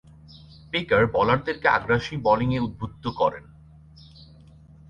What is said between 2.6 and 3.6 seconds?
উদ্বুদ্ধ করেন।